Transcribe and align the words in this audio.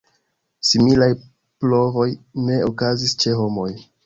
Similaj 0.69 1.09
provoj 1.65 2.07
ne 2.49 2.59
okazis 2.71 3.15
ĉe 3.25 3.37
homoj. 3.43 3.69